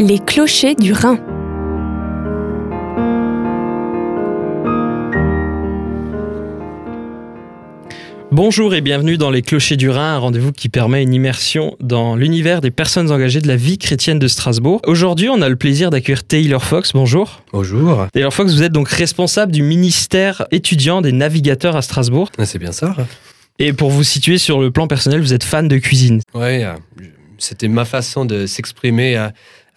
[0.00, 1.18] Les clochers du Rhin.
[8.30, 12.14] Bonjour et bienvenue dans Les Clochers du Rhin, un rendez-vous qui permet une immersion dans
[12.14, 14.80] l'univers des personnes engagées de la vie chrétienne de Strasbourg.
[14.86, 16.92] Aujourd'hui, on a le plaisir d'accueillir Taylor Fox.
[16.92, 17.42] Bonjour.
[17.52, 18.06] Bonjour.
[18.12, 22.30] Taylor Fox, vous êtes donc responsable du ministère étudiant des navigateurs à Strasbourg.
[22.38, 22.94] Ah, C'est bien ça.
[23.58, 26.20] Et pour vous situer sur le plan personnel, vous êtes fan de cuisine.
[26.34, 26.62] Oui,
[27.38, 29.28] c'était ma façon de s'exprimer euh,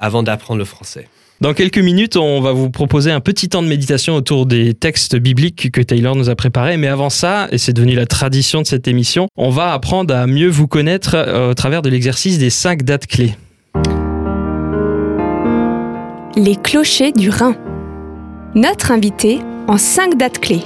[0.02, 1.08] avant d'apprendre le français.
[1.41, 5.16] Dans quelques minutes, on va vous proposer un petit temps de méditation autour des textes
[5.16, 6.77] bibliques que Taylor nous a préparés.
[6.77, 10.27] Mais avant ça, et c'est devenu la tradition de cette émission, on va apprendre à
[10.27, 13.34] mieux vous connaître euh, au travers de l'exercice des cinq dates clés.
[16.36, 17.55] Les clochers du Rhin.
[18.54, 20.62] Notre invité en cinq dates clés.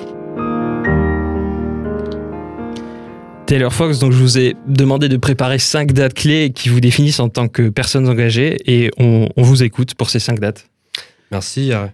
[3.46, 7.20] Taylor Fox, donc je vous ai demandé de préparer cinq dates clés qui vous définissent
[7.20, 10.66] en tant que personnes engagées et on, on vous écoute pour ces cinq dates.
[11.32, 11.72] Merci.
[11.72, 11.86] euh,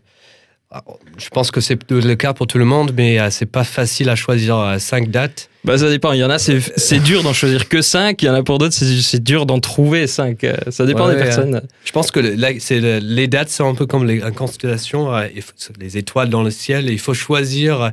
[1.18, 4.10] Je pense que c'est le cas pour tout le monde, mais euh, c'est pas facile
[4.10, 5.50] à choisir euh, cinq dates.
[5.66, 8.30] Bah ça dépend, il y en a c'est dur d'en choisir que cinq, il y
[8.30, 10.46] en a pour d'autres c'est dur d'en trouver cinq.
[10.70, 11.62] Ça dépend Ouais, des ouais, personnes.
[11.84, 15.12] Je pense que le- les dates sont un peu comme les une constellation,
[15.80, 16.88] les étoiles dans le ciel.
[16.90, 17.92] et il faut choisir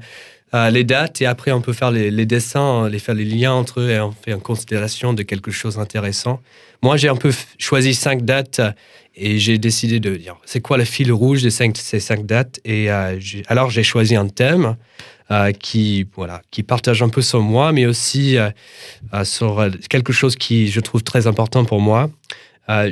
[0.54, 3.80] euh, les dates et après on peut faire les, dessins, les faire les liens entre
[3.80, 6.40] eux et on fait une constellation de quelque chose d'intéressant.
[6.82, 8.72] Moi, j'ai un peu choisi cinq dates euh,
[9.14, 12.60] et j'ai décidé de dire c'est quoi le fil rouge de cinq- ces cinq dates?
[12.64, 13.18] Et euh,
[13.48, 14.76] alors j'ai choisi un thème
[15.60, 18.38] qui voilà qui partage un peu sur moi, mais aussi
[19.24, 22.08] sur quelque chose qui je trouve très important pour moi.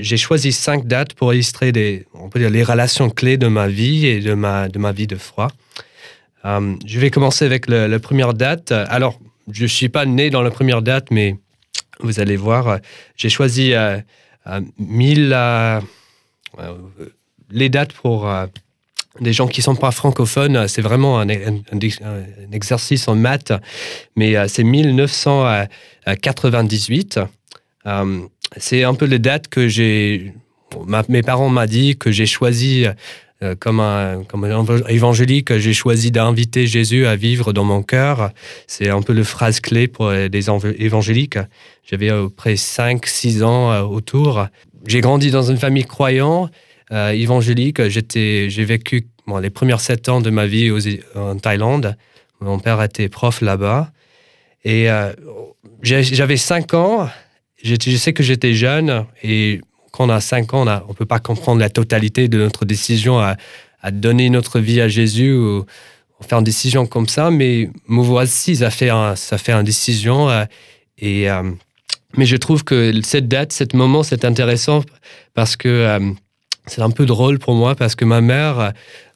[0.00, 3.68] J'ai choisi cinq dates pour illustrer des, on peut dire, les relations clés de ma
[3.68, 5.48] vie et de ma, de ma vie de foi.
[6.46, 8.72] Euh, je vais commencer avec la première date.
[8.72, 9.18] Alors,
[9.50, 11.36] je ne suis pas né dans la première date, mais
[12.00, 12.78] vous allez voir,
[13.16, 13.98] j'ai choisi euh,
[14.46, 15.80] euh, 1000, euh,
[17.50, 18.30] les dates pour
[19.20, 20.68] des gens qui ne sont pas francophones.
[20.68, 21.28] C'est vraiment un,
[22.52, 23.52] exercice en maths,
[24.14, 27.20] mais c'est 1998.
[27.86, 28.20] Euh,
[28.56, 30.32] c'est un peu les dates que j'ai.
[31.08, 32.86] mes parents m'ont dit que j'ai choisi
[33.60, 34.46] comme un comme
[34.88, 38.30] évangélique, j'ai choisi d'inviter Jésus à vivre dans mon cœur.
[38.66, 41.38] C'est un peu le phrase clé pour euh, env- évangéliques.
[41.84, 44.46] J'avais à peu près 5-6 ans euh, autour.
[44.86, 46.50] J'ai grandi dans une famille croyante,
[46.92, 47.88] euh, évangélique.
[47.88, 49.08] J'ai vécu
[49.42, 50.72] les premières 7 ans de ma vie
[51.14, 51.96] en Thaïlande.
[52.40, 53.90] Mon père était prof là-bas.
[54.64, 55.12] Et euh,
[55.82, 57.08] j'avais 5 ans.
[57.62, 59.60] Je sais que j'étais jeune et
[59.96, 63.18] quand on a 5 ans, on ne peut pas comprendre la totalité de notre décision
[63.18, 63.36] à,
[63.92, 65.64] donner notre vie à Jésus ou,
[66.26, 67.30] faire une décision comme ça.
[67.30, 70.28] Mais me voici, ça fait, un, ça fait une décision.
[70.28, 70.44] euh,
[70.98, 71.42] et, euh,
[72.16, 74.82] mais je trouve que cette date, ce moment, c'est intéressant
[75.34, 76.00] parce que euh,
[76.66, 78.72] c'est un peu drôle pour moi parce que ma mère,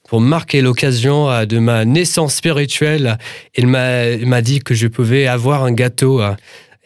[0.08, 3.18] pour marquer l'occasion de ma naissance spirituelle,
[3.54, 6.20] elle m'a elle m'a dit que je pouvais avoir un gâteau.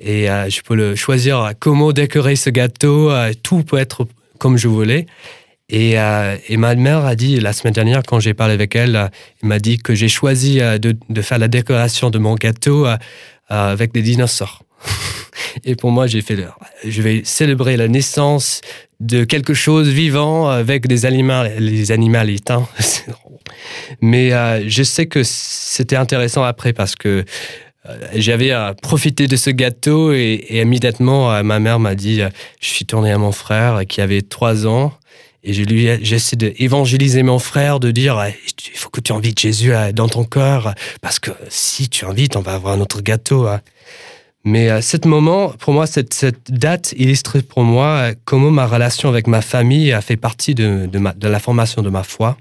[0.04, 3.10] Et euh, je peux le choisir euh, comment décorer ce gâteau.
[3.10, 4.06] euh, tout peut être
[4.38, 5.06] comme je voulais.
[5.70, 9.10] Et, ma mère a dit la semaine dernière, quand j'ai parlé avec elle,
[9.42, 12.86] elle m'a dit que j'ai choisi de, faire la décoration de mon gâteau
[13.48, 14.62] avec des dinosaures.
[15.64, 16.48] et pour moi, j'ai fait, le-
[16.84, 18.60] je vais célébrer la naissance
[19.00, 22.68] de quelque chose vivant avec des animaux, les animaux éteints.
[24.02, 24.30] Mais
[24.68, 27.24] je sais que c'était intéressant après parce que
[28.14, 32.30] j'avais euh, profité de ce gâteau et, immédiatement, euh, ma mère m'a dit, euh,
[32.60, 34.92] je suis tourné à mon frère qui avait trois ans
[35.42, 38.22] et je lui ai- j'essaie d'évangéliser mon frère, de dire,
[38.72, 42.40] il faut que tu invites Jésus dans ton cœur parce que si tu invites, on
[42.40, 43.46] va avoir notre gâteau.
[43.46, 43.58] euh.
[44.46, 49.08] Mais à ce moment, pour moi, cette, cette date illustre pour moi comment ma relation
[49.08, 52.36] avec ma famille a fait partie de, de, ma- de la formation de ma foi.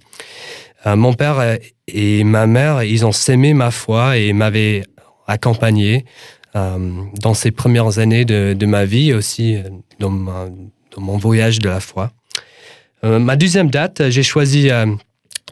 [0.85, 4.83] Mon père et ma mère, ils ont sémé ma foi et m'avaient
[5.27, 6.05] accompagné
[6.55, 9.63] euh, dans ces premières années de, ma vie, aussi euh,
[9.99, 10.11] dans,
[10.97, 12.11] mon voyage de la foi.
[13.03, 14.85] Euh, ma deuxième date, j'ai choisi euh,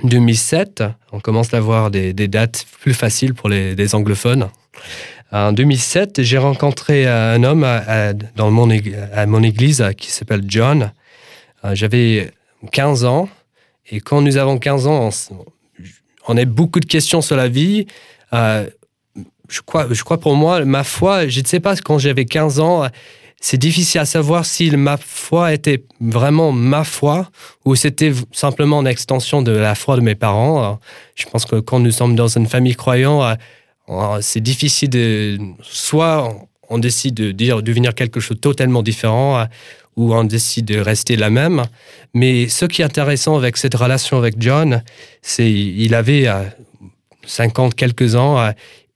[0.03, 0.83] 2007.
[1.11, 4.49] On commence à avoir des, dates plus faciles pour les, anglophones.
[5.31, 8.69] En 2007, j'ai rencontré un homme à, dans mon,
[9.13, 10.91] à mon église qui s'appelle John.
[11.73, 12.31] J'avais
[12.71, 13.29] 15 ans
[13.89, 15.09] et quand nous avons 15 ans,
[16.27, 17.87] on, a beaucoup de questions sur la vie.
[19.51, 19.61] Je,
[20.03, 22.87] crois, pour moi, ma foi, je ne sais pas, quand j'avais 15 ans,
[23.41, 27.27] c'est difficile à savoir si ma foi était vraiment ma foi
[27.65, 30.79] ou c'était simplement une extension de la foi de mes parents.
[31.15, 33.37] Je pense que quand nous sommes dans une famille croyante,
[33.89, 35.39] euh, c'est difficile de...
[35.63, 36.33] Soit
[36.69, 37.31] on décide de
[37.61, 39.45] devenir quelque chose de totalement différent, euh,
[39.97, 41.63] où on décide de rester la même.
[42.13, 44.83] Mais ce qui est intéressant avec cette relation avec John,
[45.21, 46.29] c'est il avait
[47.25, 48.51] 50 quelques ans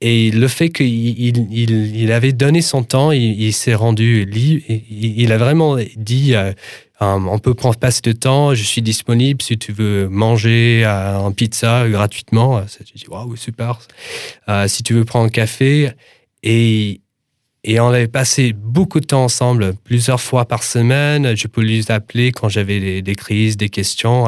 [0.08, 5.38] et le fait qu'il il, avait donné son temps, il, s'est rendu libre, il, a
[5.40, 6.36] vraiment dit
[7.00, 11.90] on peut prendre passer de temps, je suis disponible si tu veux manger un pizza
[11.90, 12.62] gratuitement.
[12.86, 13.80] J'ai dit, waouh, super.
[14.48, 15.90] Euh, si tu veux prendre un café.
[16.44, 17.02] Et,
[17.64, 21.36] et on avait passé beaucoup de temps ensemble, plusieurs fois par semaine.
[21.36, 24.28] Je peux lui appeler quand j'avais des, crises, des questions.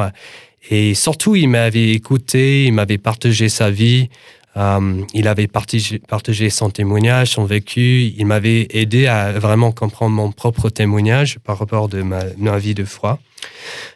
[0.70, 4.08] Et surtout, il m'avait écouté, il m'avait partagé sa vie.
[4.58, 8.12] Euh, il avait partagé, son témoignage, son vécu.
[8.16, 12.84] Il m'avait aidé à vraiment comprendre mon propre témoignage par rapport de ma, vie de
[12.84, 13.20] foi.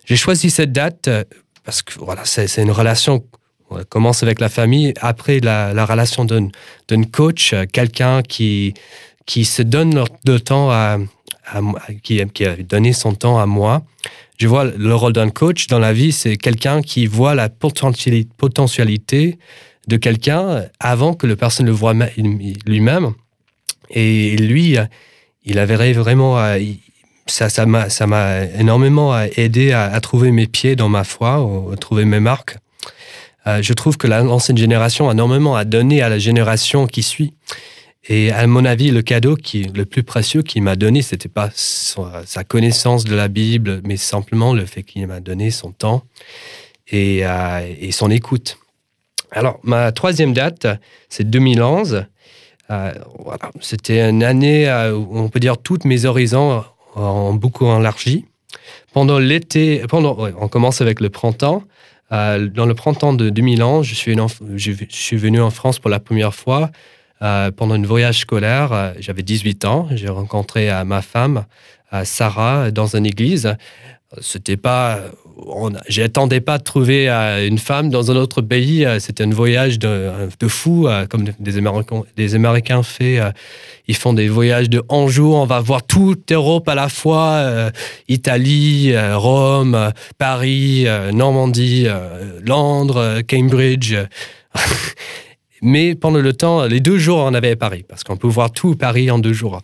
[0.05, 1.25] J'ai choisi cette date euh,
[1.65, 3.25] parce que voilà, c'est une relation
[3.71, 4.93] on commence avec la famille.
[5.01, 6.51] Après, la, la relation d'un
[7.11, 8.75] coach, euh, quelqu'un qui,
[9.25, 10.99] qui se donne de temps à,
[12.03, 13.83] qui, a donné son temps à moi.
[14.39, 19.39] Je vois le rôle d'un coach dans la vie, c'est quelqu'un qui voit la potentialité
[19.89, 21.95] de quelqu'un avant que le personne le voit
[22.67, 23.13] lui-même.
[23.91, 24.77] Et lui,
[25.45, 26.39] il avait vraiment,
[27.27, 31.77] ça, ça m'a, ça m'a énormément aidé à, trouver mes pieds dans ma foi, à
[31.77, 32.57] trouver mes marques.
[33.47, 37.35] Euh, je trouve que l'ancienne génération a énormément à donner à la génération qui suit.
[38.09, 41.51] Et à mon avis, le cadeau qui le plus précieux qu'il m'a donné, c'était pas
[41.55, 46.03] sa connaissance de la Bible, mais simplement le fait qu'il m'a donné son temps
[46.89, 48.59] et, euh, et son écoute.
[49.33, 50.67] Alors, ma troisième date,
[51.09, 52.05] c'est 2011.
[52.71, 53.51] Euh, voilà.
[53.61, 56.65] C'était une année où on peut dire toutes mes horizons
[56.97, 58.27] ont beaucoup élargi.
[58.93, 61.63] Pendant l'été, pendant, on commence avec le printemps.
[62.13, 66.71] Euh, dans le printemps de 2011, je suis, venu en France pour la première fois
[67.23, 68.73] euh, pendant un voyage scolaire.
[68.73, 69.89] Euh, j'avais 18 ans.
[69.93, 71.45] J'ai rencontré ma femme,
[72.05, 73.55] Sarah, dans une église.
[74.21, 75.01] C'était pas
[75.89, 78.85] J'attendais pas de trouver euh, une femme dans un autre pays.
[78.85, 83.33] Euh, c'était un voyage de, de fou, euh, comme des Américains, des Américains font.
[83.89, 85.37] Ils font des voyages de 11 jours.
[85.37, 87.71] On va voir toute l'Europe à la fois
[88.09, 91.87] Italie, Rome, Paris, Normandie,
[92.47, 93.97] Londres, Cambridge.
[95.63, 98.77] Mais pendant le temps, les deux jours, on avait Paris, parce qu'on peut voir tout
[98.77, 99.61] Paris en deux jours.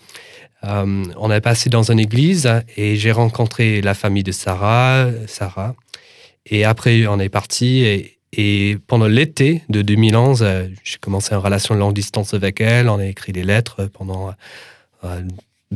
[0.64, 5.75] Euh, on a passé dans une église et j'ai rencontré la famille de Sarah, Sarah.
[6.46, 8.14] Et après, on est parti.
[8.32, 12.88] Et, pendant l'été de 2011, euh, j'ai commencé une relation de longue distance avec elle.
[12.88, 14.34] On a écrit des lettres pendant
[15.05, 15.22] euh,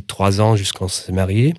[0.06, 1.55] trois ans jusqu'à qu'on s'est mariés.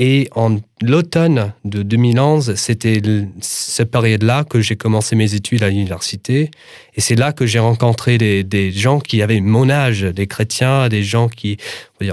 [0.00, 3.02] Et en l'automne de 2011, c'était
[3.40, 6.52] cette période-là que j'ai commencé mes études à l'université.
[6.94, 11.02] Et c'est là que j'ai rencontré des, gens qui avaient mon âge, des chrétiens, des
[11.02, 11.56] gens qui...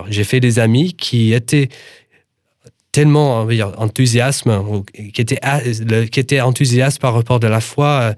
[0.09, 1.69] J'ai fait des amis qui étaient
[2.91, 3.47] tellement
[3.77, 4.45] enthousiastes,
[5.13, 5.39] qui étaient,
[6.07, 8.15] qui étaient enthousiastes par rapport de la foi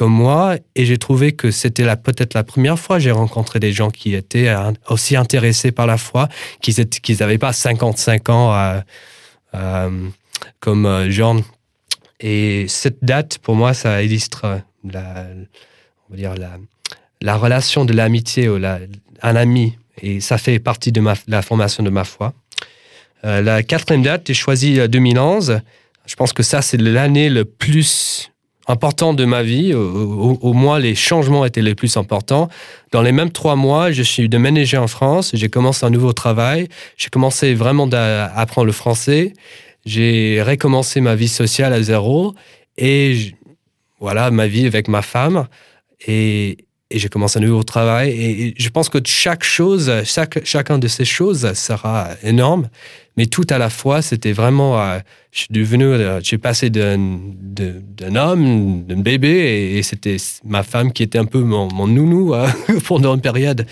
[0.00, 3.70] comme moi et j'ai trouvé que c'était peut-être la première fois que j'ai rencontré des
[3.70, 6.30] gens qui étaient euh, aussi intéressés par la foi,
[6.62, 8.80] qu'ils n'avaient pas 55 ans euh,
[9.52, 10.08] euh,
[10.58, 11.42] comme Jean.
[12.18, 15.26] Et cette date, pour moi, ça illustre la,
[16.08, 16.52] on va dire la,
[17.20, 19.76] la relation de l'amitié ou un ami.
[20.00, 22.32] Et ça fait partie de ma, la formation de ma foi.
[23.22, 25.60] la quatrième date, j'ai choisi 2011.
[26.06, 28.30] Je pense que ça, c'est l'année le plus
[28.70, 29.74] important de ma vie.
[29.74, 32.48] Au, moins, les changements étaient les plus importants.
[32.92, 35.32] Dans les mêmes trois mois, je suis déménagé en France.
[35.34, 36.68] J'ai commencé un nouveau travail.
[36.96, 39.34] J'ai commencé vraiment à apprendre le français.
[39.84, 42.34] J'ai recommencé ma vie sociale à zéro.
[42.78, 43.34] Et
[43.98, 45.46] voilà, ma vie avec ma femme.
[46.06, 46.58] Et,
[46.90, 48.10] et j'ai commencé un nouveau travail.
[48.10, 52.68] Et je pense que chaque chose, chaque, chacun de ces choses sera énorme.
[53.16, 54.80] Mais tout à la fois, c'était vraiment.
[54.80, 54.98] Euh,
[55.30, 55.84] je suis devenu.
[55.84, 56.96] Euh, j'ai passé d'un
[58.16, 62.48] homme, d'un bébé, et, c'était ma femme qui était un peu mon, nounou euh,
[62.86, 63.66] pendant une période.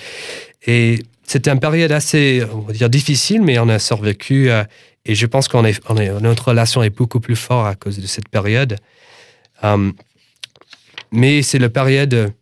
[0.67, 4.49] Et c'était une période assez, on va dire, difficile, mais on a survécu.
[5.05, 7.99] et je pense qu'on est, on est, notre relation est beaucoup plus forte à cause
[7.99, 8.77] de cette période.
[11.13, 12.33] mais c'est la période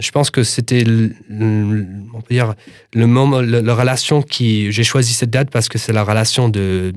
[0.00, 0.84] je pense que c'était,
[1.30, 2.54] on peut dire,
[2.94, 6.92] le moment, la, relation qui, j'ai choisi cette date parce que c'est la relation de,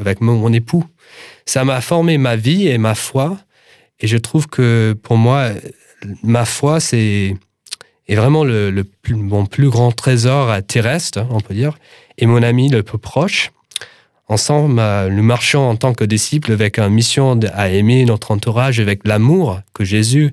[0.00, 0.84] avec mon, époux.
[1.46, 3.38] Ça m'a formé ma vie et ma foi.
[4.00, 5.50] Et je trouve que pour moi,
[6.22, 7.36] ma foi, c'est
[8.06, 11.78] est vraiment le, mon plus grand trésor terrestre, on peut dire,
[12.16, 13.50] et mon ami le plus proche.
[14.28, 14.80] Ensemble,
[15.10, 19.60] nous marchons en tant que disciples avec une mission à aimer notre entourage avec l'amour
[19.74, 20.32] que Jésus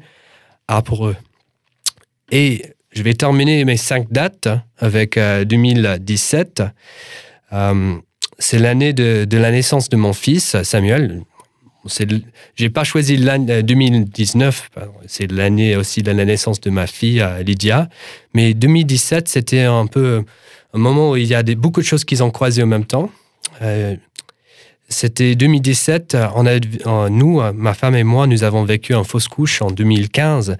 [0.67, 1.15] a pour eux.
[2.31, 6.61] Et je vais terminer mes cinq dates avec 2017.
[6.61, 6.65] Euh,
[7.53, 7.95] euh,
[8.39, 11.21] c'est l'année de, la naissance de mon fils, Samuel.
[12.55, 14.71] J'ai pas choisi l'année 2019,
[15.07, 17.89] c'est l'année aussi de la naissance de ma fille, Lydia.
[18.33, 20.23] Mais 2017, c'était un peu
[20.73, 23.09] un moment où il y a beaucoup de choses qui ont croisé en même temps.
[23.61, 23.95] Euh,
[24.89, 26.17] c'était 2017.
[26.35, 26.59] On a,
[27.09, 30.57] nous, ma femme et moi, nous avons vécu un fausse couche en 2015.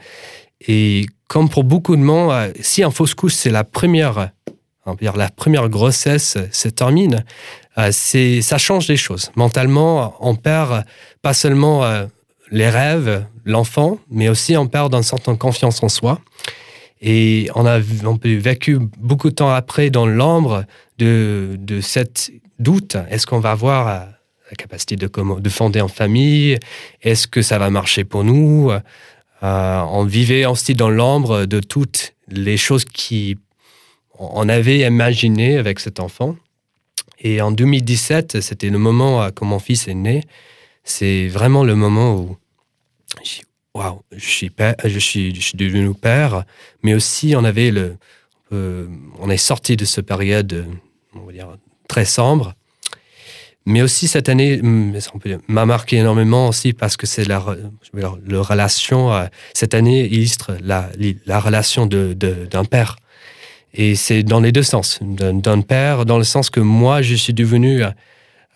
[0.67, 4.31] Et comme pour beaucoup de monde, euh, si un fausse couche, c'est la première,
[4.86, 7.24] la première grossesse se termine,
[7.77, 9.31] euh, c'est, ça change les choses.
[9.36, 10.86] Mentalement, on perd
[11.22, 12.05] pas seulement euh,
[12.51, 16.19] les rêves, l'enfant, mais aussi on perd une certaine confiance en soi.
[17.01, 20.63] Et on a on vécu beaucoup de temps après dans l'ombre
[20.98, 22.95] de, de cette doute.
[23.10, 26.57] Est-ce qu'on va avoir la capacité de, de fonder en famille?
[27.01, 28.72] Est-ce que ça va marcher pour nous?
[29.46, 33.38] Euh, on vivait aussi dans l'ombre de toutes les choses qui
[34.18, 36.36] on avait imaginées avec cet enfant.
[37.20, 40.24] Et en 2017, c'était le moment quand mon fils est né.
[40.84, 42.38] C'est vraiment le moment où
[43.75, 44.50] waouh, je suis
[45.00, 46.46] suis, je devenu père,
[46.82, 47.98] mais aussi on avait le,
[48.54, 48.88] euh,
[49.20, 50.66] on est sorti de cette période,
[51.14, 51.25] on
[51.88, 52.56] très sombre.
[53.65, 54.93] Mais aussi cette année hum,
[55.48, 57.43] m'a marqué énormément aussi parce que c'est la,
[57.93, 60.89] la, relation, euh, cette année illustre la,
[61.25, 62.98] la relation d'un de, d'un père.
[63.74, 65.00] Et c'est dans les deux sens.
[65.01, 67.89] D'un père, dans le sens que moi, je suis devenu euh,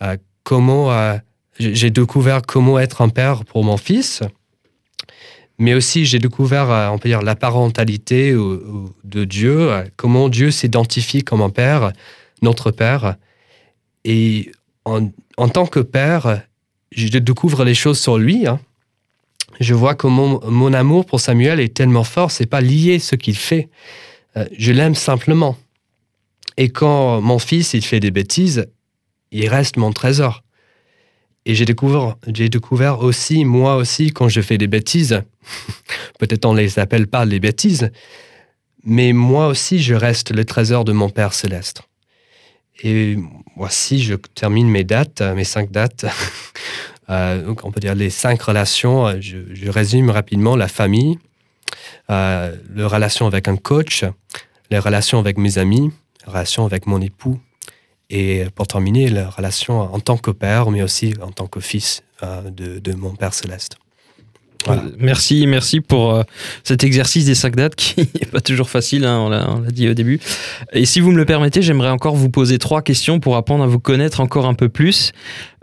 [0.02, 1.18] euh, comment,
[1.60, 4.22] j'ai découvert comment être un père pour mon fils.
[5.58, 11.42] Mais aussi, j'ai découvert, on peut dire, la parentalité de Dieu, comment Dieu s'identifie comme
[11.42, 11.92] un père,
[12.42, 13.16] notre père.
[14.06, 14.52] Et
[14.86, 16.44] en, tant que père,
[16.92, 18.48] je découvre les choses sur lui.
[18.48, 18.60] Hein.
[19.60, 23.36] Je vois comment mon, amour pour Samuel est tellement fort, c'est pas lié ce qu'il
[23.36, 23.70] fait.
[24.38, 25.58] Euh, je l'aime simplement.
[26.58, 28.68] Et quand mon fils il fait des bêtises,
[29.32, 30.44] il reste mon trésor.
[31.46, 35.24] Et j'ai découvert, j'ai découvert aussi, moi aussi, quand je fais des bêtises,
[36.20, 37.92] peut-être on les appelle pas les bêtises,
[38.84, 41.82] mais moi aussi, je reste le trésor de mon Père céleste.
[42.82, 43.18] Et
[43.56, 46.06] voici, je termine mes dates, mes cinq dates.
[47.12, 49.20] Euh, donc, on peut dire les cinq relations.
[49.20, 51.18] Je, résume rapidement la famille,
[52.12, 54.06] euh, les relations avec un coach,
[54.70, 55.90] les relations avec mes amis,
[56.24, 57.40] les relations avec mon époux,
[58.12, 62.04] et pour terminer, la relation en tant que père, mais aussi en tant que fils
[62.22, 63.78] euh, de mon Père céleste.
[64.98, 66.24] Merci, merci pour euh,
[66.64, 69.94] cet exercice des cinq dates qui n'est pas toujours facile, hein, on l'a dit au
[69.94, 70.20] début.
[70.74, 73.68] Et si vous me le permettez, j'aimerais encore vous poser trois questions pour apprendre à
[73.68, 75.12] vous connaître encore un peu plus.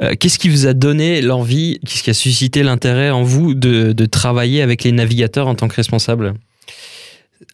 [0.01, 3.93] Euh, qu'est-ce qui vous a donné l'envie, qu'est-ce qui a suscité l'intérêt en vous de,
[4.07, 6.35] travailler avec les navigateurs en tant que responsable?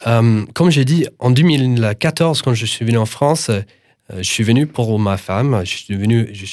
[0.07, 3.51] Euh, Comme j'ai dit, en 2014, quand je suis venu en France,
[4.15, 5.63] je suis venu pour ma femme.
[5.65, 6.45] Je, suis venu, je,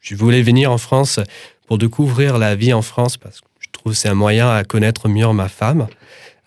[0.00, 1.18] je voulais venir en France
[1.66, 3.47] pour découvrir la vie en France parce que
[3.78, 5.88] trouve c'est un moyen à connaître mieux ma femme.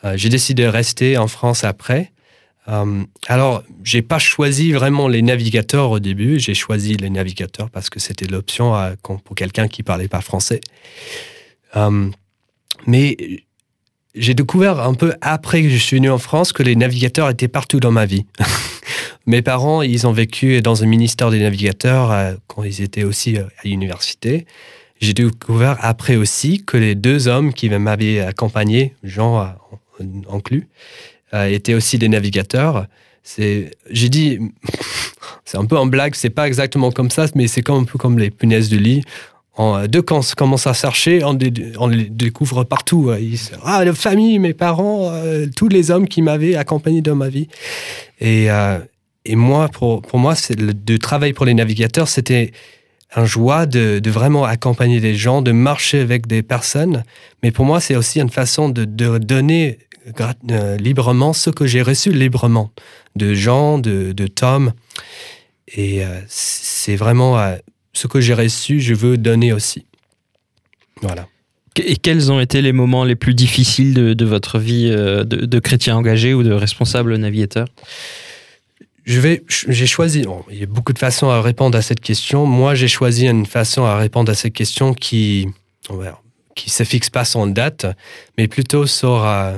[0.04, 2.12] Euh, j'ai décidé de rester en France après.
[2.68, 6.40] Euh, alors, j'ai pas choisi vraiment les navigateurs au début.
[6.40, 10.62] J'ai choisi les navigateurs parce que c'était l'option pour quelqu'un qui parlait pas français.
[11.76, 12.10] Euh,
[12.86, 13.18] mais
[14.14, 17.48] j'ai découvert un peu après que je suis venu en France que les navigateurs étaient
[17.48, 18.26] partout dans ma vie.
[19.28, 23.48] Mes parents, ils ont vécu dans un ministère des navigateurs quand ils étaient aussi à
[23.64, 24.48] l'université.
[25.02, 30.68] J'ai découvert après aussi que les deux hommes qui m'avaient accompagné, Jean euh, inclus,
[31.34, 32.86] euh, étaient aussi des navigateurs.
[33.36, 34.40] J'ai dit,
[35.46, 38.20] c'est un peu en blague, c'est pas exactement comme ça, mais c'est un peu comme
[38.20, 39.02] les punaises de lit.
[39.58, 41.34] En, deux, quand on commence à chercher, on,
[41.88, 43.12] les découvre partout.
[43.64, 47.48] ah, la famille, mes parents, euh, tous les hommes qui m'avaient accompagné dans ma vie.
[48.20, 48.48] Et,
[49.26, 52.52] et moi, pour, pour moi, le, de travailler pour les navigateurs, c'était
[53.14, 57.04] un joie de, vraiment accompagner des gens, de marcher avec des personnes.
[57.44, 59.80] Mais pour moi, c'est aussi une façon de, donner
[60.52, 62.72] euh, librement ce que j'ai reçu librement
[63.16, 64.74] de gens, de, de Tom.
[65.68, 67.58] Et euh, c'est vraiment euh,
[67.94, 69.86] ce que j'ai reçu, je veux donner aussi.
[71.02, 71.28] Voilà.
[71.78, 76.34] Et quels ont été les moments les plus difficiles de, votre vie de, chrétien engagé
[76.34, 77.66] ou de responsable navigateur?
[79.04, 82.46] Je vais, j'ai choisi, il y a beaucoup de façons à répondre à cette question.
[82.46, 85.48] Moi, j'ai choisi une façon à répondre à cette question qui,
[86.56, 87.88] qui se fixe pas une date,
[88.38, 89.58] mais plutôt sur, euh,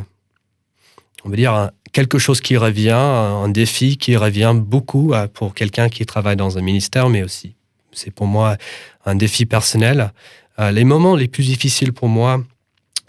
[1.25, 5.89] on va dire, quelque chose qui revient, un défi qui revient beaucoup euh, pour quelqu'un
[5.89, 7.55] qui travaille dans un ministère, mais aussi,
[7.91, 8.57] c'est pour moi
[9.05, 10.13] un défi personnel.
[10.59, 12.41] Euh, les moments les plus difficiles pour moi,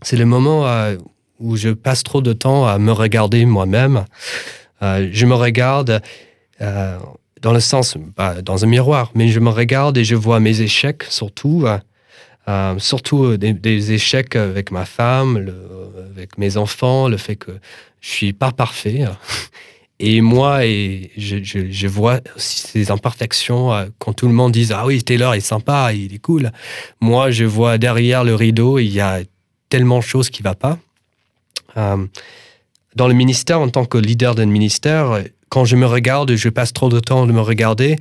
[0.03, 0.67] c'est les moments
[1.39, 4.05] où je passe trop de temps à me regarder moi-même.
[5.11, 6.03] Je me regarde
[6.61, 6.99] euh,
[7.41, 7.97] dans le sens,
[8.43, 11.67] dans un miroir, mais je me regarde et je vois mes échecs surtout,
[12.79, 15.53] surtout des, échecs avec ma femme,
[16.17, 17.51] avec mes enfants, le fait que
[18.01, 19.05] je suis pas parfait.
[20.01, 25.35] Et moi, et je, vois ces imperfections quand tout le monde dit Ah oui, Taylor
[25.35, 26.51] est sympa, il est cool.
[27.01, 29.21] Moi, je vois derrière le rideau, il y a
[29.69, 30.79] tellement de choses qui ne vont pas.
[32.95, 36.49] Euh, dans le ministère, en tant que leader d'un ministère, quand je me regarde, je
[36.49, 37.97] passe trop de temps de me regarder.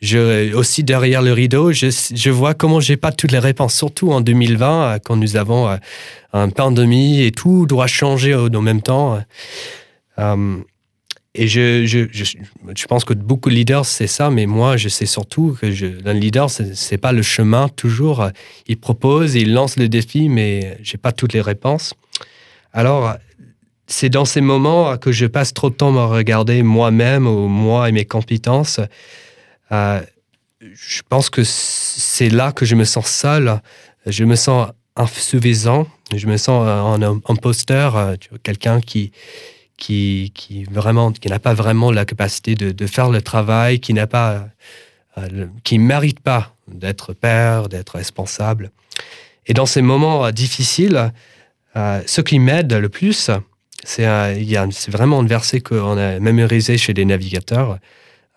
[0.00, 4.20] Je, aussi derrière le rideau, je, vois comment j'ai pas toutes les réponses, surtout en
[4.20, 5.76] 2020, euh, quand nous avons euh,
[6.32, 9.18] un pandémie et tout doit changer en même temps.
[11.38, 15.04] Et je, je, je, pense que beaucoup de leaders, c'est ça, mais moi, je sais
[15.04, 18.30] surtout que je, un leader, ce n'est pas le chemin toujours.
[18.68, 21.92] Il propose, il lance le défi, mais j'ai pas toutes les réponses.
[22.72, 23.16] Alors,
[23.86, 27.88] c'est dans ces moments que je passe trop de temps à regarder moi-même ou moi
[27.88, 28.80] et mes compétences.
[29.72, 30.00] Euh,
[30.60, 33.60] je pense que c'est là que je me sens seul,
[34.06, 39.12] je me sens insuffisant, je me sens un imposteur, euh, quelqu'un qui
[39.76, 44.06] qui, qui vraiment qui n'a pas vraiment la capacité de, faire le travail, qui n'a
[44.06, 44.48] pas
[45.18, 48.70] euh, qui mérite pas d'être père, d'être responsable.
[49.46, 51.12] Et dans ces moments difficiles,
[51.76, 53.30] euh, ce qui m'aide le plus,
[53.84, 57.78] c'est vraiment un verset qu'on a mémorisé chez les navigateurs.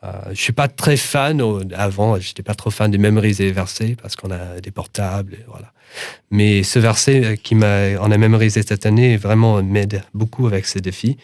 [0.03, 1.41] Euh, je suis pas très fan
[1.75, 5.73] avant, j'étais pas trop fan de mémoriser les versets parce qu'on a des portables, voilà.
[6.29, 10.79] Mais ce verset qui m'a, on a mémorisé cette année vraiment m'aide beaucoup avec ces
[10.79, 11.17] défis.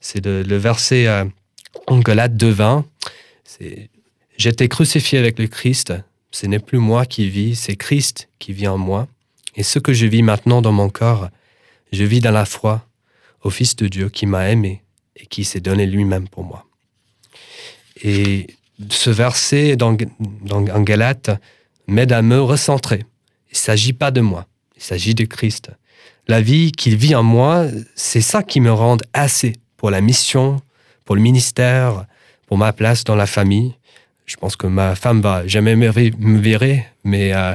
[0.00, 1.24] C'est le, verset euh,
[1.86, 2.84] en Galate 2.20.
[3.44, 3.90] C'est
[4.38, 5.92] J'étais crucifié avec le Christ.
[6.30, 9.06] Ce n'est plus moi qui vis, c'est Christ qui vit en moi.
[9.54, 11.28] Et ce que je vis maintenant dans mon corps,
[11.92, 12.86] je vis dans la foi
[13.42, 14.82] au Fils de Dieu qui m'a aimé
[15.16, 16.66] et qui s'est donné lui-même pour moi.
[18.02, 18.46] Et
[18.90, 21.30] ce verset dans, dans, Galate
[21.86, 23.04] m'aide à me recentrer
[23.52, 24.46] il ne s'agit pas de moi,
[24.76, 25.70] il s'agit de Christ.
[26.26, 30.62] La vie qu'il vit en moi, c'est ça qui me rend assez pour la mission,
[31.04, 32.06] pour le ministère,
[32.46, 33.74] pour ma place dans la famille.
[34.24, 37.54] Je pense que ma femme va jamais me verrer, mais, euh,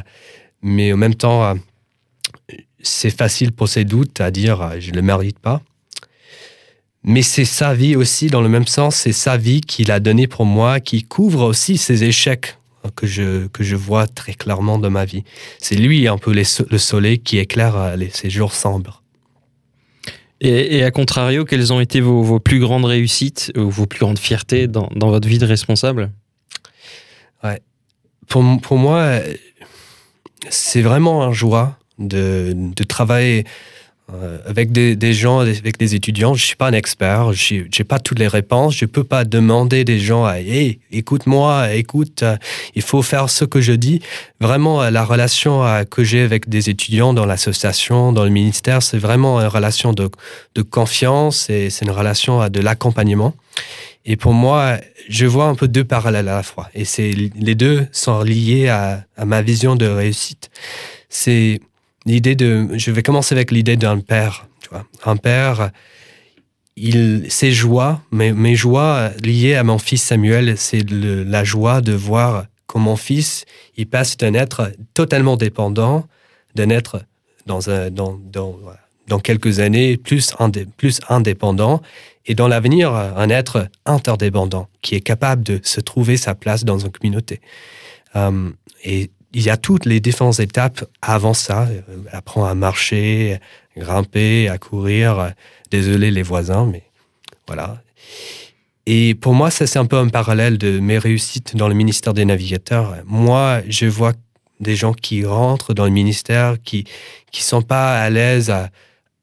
[0.61, 1.55] mais en même temps, euh,
[2.83, 5.61] c'est facile pour ses doutes à dire euh, je ne le mérite pas.
[7.09, 10.27] Mais c'est sa vie aussi, dans le même sens, c'est sa vie qu'il a donnée
[10.27, 12.57] pour moi, qui couvre aussi ses échecs
[12.97, 15.23] que je, que je vois très clairement dans ma vie.
[15.57, 16.43] C'est lui un peu le
[16.77, 19.03] soleil qui éclaire euh, ces jours sombres.
[20.41, 24.67] Et, à contrario, quelles ont été vos, plus grandes réussites ou vos plus grandes fiertés
[24.67, 26.11] dans, dans votre vie de responsable?
[27.41, 27.61] Ouais.
[28.27, 29.21] pour, pour moi,
[30.49, 33.45] c'est vraiment un joie de, de travailler
[34.13, 37.99] euh, avec des, gens, avec des étudiants, je suis pas un expert, je n'ai pas
[37.99, 42.37] toutes les réponses, je peux pas demander des gens à hey, écoute-moi, écoute, euh,
[42.75, 44.01] il faut faire ce que je dis.
[44.39, 48.97] Vraiment, euh, la relation que j'ai avec des étudiants dans l'association, dans le ministère, c'est
[48.97, 50.09] vraiment une relation de,
[50.55, 53.33] de confiance et c'est une relation de l'accompagnement.
[54.05, 54.77] Et pour moi,
[55.09, 56.69] je vois un peu deux parallèles à la fois.
[56.73, 56.85] Et
[57.35, 60.49] les deux sont liés à, à ma vision de réussite.
[61.09, 61.59] C'est
[62.07, 64.47] l'idée de, je vais commencer avec l'idée d'un père.
[64.61, 64.85] Tu vois.
[65.05, 65.71] Un père,
[66.75, 71.93] il, ses joies, mes, mes joies liées à mon fils Samuel, c'est la joie de
[71.93, 76.05] voir que mon fils, il passe d'un être totalement dépendant,
[76.55, 77.03] d'un être
[77.45, 78.57] dans, un, dans, dans,
[79.07, 80.33] dans quelques années plus,
[80.75, 81.81] plus indépendant,
[82.25, 86.77] et dans l'avenir, un être interdépendant, qui est capable de se trouver sa place dans
[86.77, 87.39] une communauté.
[88.17, 88.51] Euh,
[88.83, 91.67] et il y a toutes les différentes étapes avant ça.
[92.11, 93.39] Apprendre à marcher,
[93.75, 95.33] grimper, à courir.
[95.71, 96.83] Désolé les voisins, mais
[97.47, 97.81] voilà.
[98.85, 102.13] Et pour moi, ça c'est un peu un parallèle de mes réussites dans le ministère
[102.13, 102.95] des navigateurs.
[103.05, 104.13] Moi, je vois
[104.59, 106.85] des gens qui rentrent dans le ministère, qui
[107.31, 108.69] qui sont pas à l'aise à,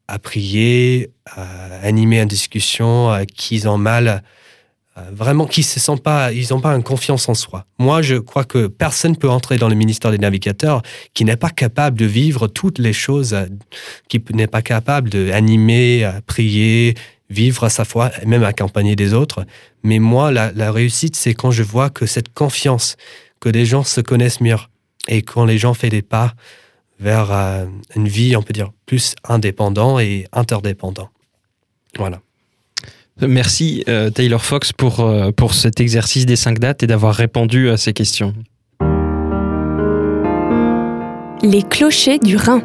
[0.06, 4.22] à prier, à animer une discussion, qui ont mal
[5.10, 7.66] vraiment qui se sentent pas, ils n'ont pas une confiance en soi.
[7.78, 10.82] Moi, je crois que personne peut entrer dans le ministère des navigateurs
[11.14, 13.46] qui n'est pas capable de vivre toutes les choses, euh,
[14.08, 16.94] qui n'est pas capable d'animer, euh, prier,
[17.28, 19.44] vivre à sa foi, même accompagner des autres.
[19.82, 22.96] Mais moi, la, la réussite, c'est quand je vois que cette confiance,
[23.40, 24.56] que les gens se connaissent mieux
[25.08, 26.34] et quand les gens font des pas
[27.00, 27.32] vers
[27.96, 31.10] une vie, on peut dire, plus indépendant et interdépendant.
[31.98, 32.20] Voilà.
[33.20, 37.70] Merci euh, Taylor Fox pour, euh, pour cet exercice des cinq dates et d'avoir répondu
[37.70, 38.34] à ces questions.
[41.42, 42.62] Les clochers du Rhin.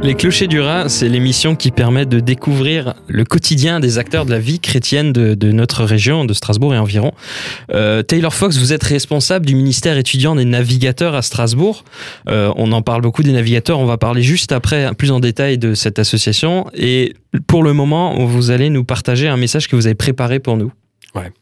[0.00, 4.30] Les Clochers du Rhin, c'est l'émission qui permet de découvrir le quotidien des acteurs de
[4.30, 7.12] la vie chrétienne de, notre région, de Strasbourg et environ.
[7.72, 11.84] Euh, Taylor Fox, vous êtes responsable du ministère étudiant des navigateurs à Strasbourg.
[12.28, 15.58] Euh, on en parle beaucoup des navigateurs, on va parler juste après plus en détail
[15.58, 16.70] de cette association.
[16.74, 17.14] Et
[17.48, 20.72] pour le moment, vous allez nous partager un message que vous avez préparé pour nous.
[21.16, 21.32] Ouais.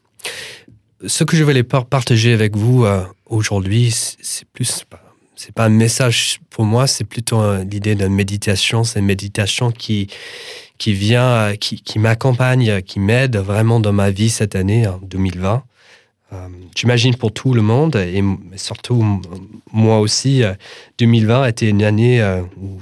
[1.07, 4.85] Ce que je voulais partager avec vous euh, aujourd'hui, c'est plus
[5.37, 8.85] c'est pas un message pour moi, c'est plutôt l'idée d'une méditation.
[8.85, 10.09] C'est une méditation qui,
[10.79, 15.63] qui vient, qui, m'accompagne, qui m'aide vraiment dans ma vie cette année, en 2020.
[16.33, 18.23] Euh, J'imagine pour tout le monde et
[18.57, 19.23] surtout
[19.73, 20.43] moi aussi,
[20.99, 22.81] 2020 a été une année euh, où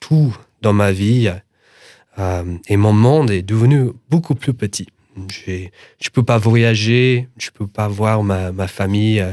[0.00, 1.30] tout dans ma vie
[2.18, 4.88] euh, et mon monde est devenu beaucoup plus petit.
[5.28, 9.24] Je ne peux pas voyager, je ne peux pas voir ma, ma famille.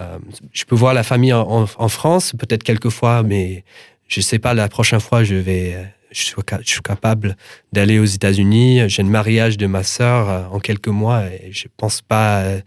[0.00, 0.18] Euh,
[0.52, 3.64] je peux voir la famille en, France, peut-être quelques fois, mais
[4.08, 5.76] je sais pas, la prochaine fois, je vais,
[6.10, 7.36] je suis, je suis capable
[7.72, 8.88] d'aller aux États-Unis.
[8.88, 12.40] J'ai le mariage de ma sœur euh, en quelques mois et je ne pense pas
[12.40, 12.60] euh,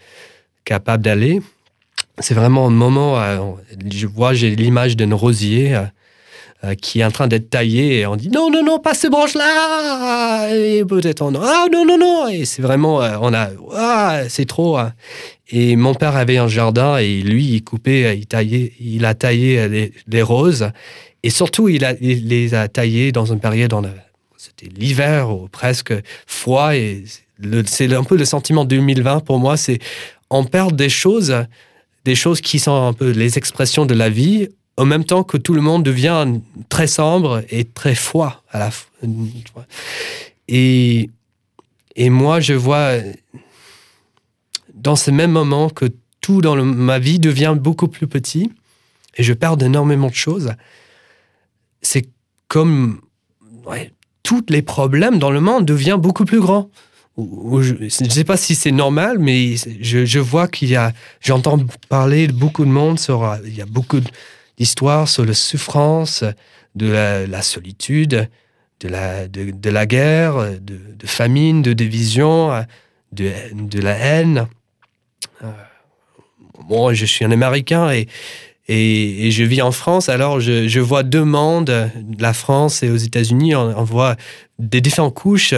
[0.63, 1.42] capable d'aller.
[2.20, 3.24] C'est vraiment un moment,
[3.92, 5.80] je vois, j'ai l'image d'un rosier
[6.63, 9.10] euh, qui est en train d'être taillé et on dit non, non, non, pas ces
[9.10, 14.22] branches-là Et peut-être on ah non, non, non Et c'est vraiment, euh, on a, ah,
[14.28, 14.76] c'est trop.
[14.76, 14.93] Hein.
[15.50, 19.91] Et mon père avait un jardin et lui, il coupait, il taillait, il a taillé
[20.08, 20.72] les, roses
[21.22, 23.76] et surtout, il, a, les a taillées dans une période,
[24.36, 25.93] c'était l'hiver ou presque
[26.26, 27.04] froid et
[27.65, 29.78] c'est un peu le sentiment 2020 pour moi, c'est
[30.32, 31.36] on perd des choses,
[32.04, 35.38] des choses qui sont un peu les expressions de la vie en même temps que
[35.38, 36.26] tout le monde devient
[36.70, 38.70] très sombre et très froid à la
[40.48, 41.10] et
[41.96, 42.92] et moi je vois
[44.74, 45.86] dans ce même moment que
[46.22, 48.52] tout dans ma vie devient beaucoup plus petit
[49.18, 50.54] et je perds énormément de choses.
[51.82, 52.08] C'est
[52.48, 53.02] comme
[53.66, 53.92] ouais,
[54.24, 56.70] tous les problèmes dans le monde deviennent beaucoup plus grands.
[57.18, 61.60] Je ne sais pas si c'est normal, mais je, je vois qu'il y a, j'entends
[61.90, 63.00] parler de beaucoup de monde
[63.46, 64.08] il y a beaucoup de,
[64.58, 66.24] l'histoire sur la souffrance,
[66.76, 68.30] de la, solitude,
[68.80, 72.52] de la, de, la guerre, de, famine, de division,
[73.12, 74.48] de, de la haine.
[76.70, 78.08] Moi, euh, je suis un Américain et,
[78.67, 81.89] et, je vis en France, alors je, vois deux mondes,
[82.20, 84.15] la France et aux États-Unis, on, voit
[84.60, 85.56] des différentes couches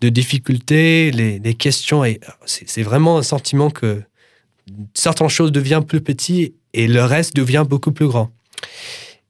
[0.00, 4.02] de difficultés, les, les questions, et c'est vraiment un sentiment que
[4.94, 8.30] certaines choses deviennent plus petites et le reste devient beaucoup plus grand.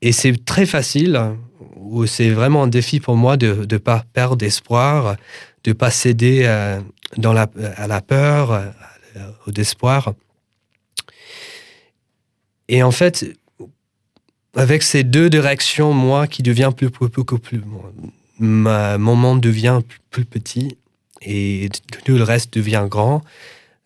[0.03, 1.21] Et c'est très facile,
[1.77, 5.17] ou c'est vraiment un défi pour moi de ne pas perdre d'espoir,
[5.65, 6.81] de pas céder à, euh,
[7.17, 8.71] dans la, à la peur, euh,
[9.47, 10.15] au désespoir.
[12.69, 13.27] Et en fait,
[14.55, 17.63] avec ces deux directions, moi qui deviens plus, plus, plus, plus
[18.41, 20.79] mon monde devient plus, petit
[21.23, 21.69] et
[22.05, 23.23] tout le reste devient grand.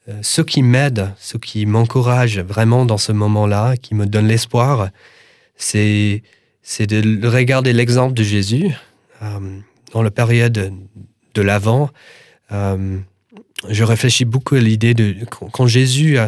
[0.08, 4.90] Euh, ce qui m'aide, ce qui m'encourage vraiment dans ce moment-là, qui me donne l'espoir,
[5.56, 6.22] c'est
[6.78, 8.68] de regarder l'exemple de Jésus
[9.22, 9.58] euh,
[9.92, 10.74] dans la période
[11.34, 11.88] de l'Avent.
[12.52, 12.98] Euh,
[13.70, 15.16] je réfléchis beaucoup à l'idée de
[15.52, 16.18] quand Jésus,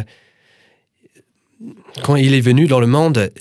[2.03, 3.31] quand il est venu dans le monde,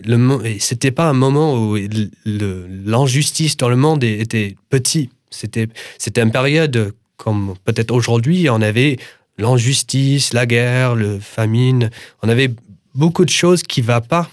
[0.59, 1.79] c'était pas un moment où
[2.27, 5.09] l'injustice dans le monde était petit.
[5.31, 5.71] C'était
[6.17, 8.99] une période comme peut-être aujourd'hui, on avait
[9.39, 11.91] l'injustice, la guerre, la famine.
[12.23, 12.51] On avait
[12.95, 14.31] beaucoup de choses qui ne vont pas.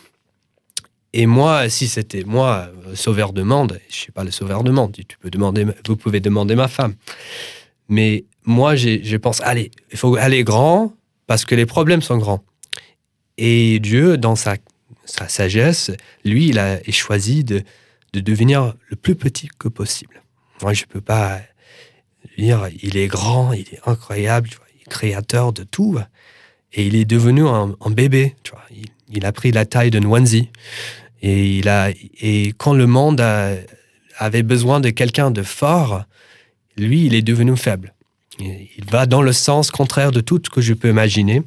[1.14, 4.72] Et moi, si c'était moi, sauveur de monde, je ne suis pas le sauveur de
[4.72, 6.96] monde, tu peux demander, vous pouvez demander ma femme.
[7.88, 10.94] Mais moi, je pense, allez, il faut aller grand
[11.28, 12.44] parce que les problèmes sont grands.
[13.38, 14.58] Et Dieu, dans sa,
[15.06, 15.92] sa sagesse,
[16.26, 17.64] lui, il a choisi de,
[18.14, 20.24] de devenir le plus petit que possible.
[20.62, 21.42] Moi, je ne peux pas
[22.38, 24.50] dire, il est grand, il est incroyable,
[24.90, 25.98] créateur de tout.
[26.74, 28.36] Et il est devenu un, bébé.
[28.44, 28.64] Tu vois.
[29.10, 30.50] Il, a pris la taille de onesie.
[31.22, 31.90] Et, il a,
[32.22, 33.22] et quand le monde
[34.18, 36.04] avait besoin de quelqu'un de fort,
[36.78, 37.94] lui, il est devenu faible.
[38.40, 41.44] Il va dans le sens contraire de tout ce que je peux imaginer.